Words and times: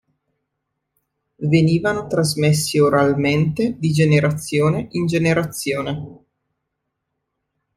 Venivano 1.35 2.07
trasmessi 2.07 2.79
oralmente 2.79 3.77
di 3.77 3.91
generazione 3.91 4.87
in 4.93 5.05
generazione. 5.05 6.23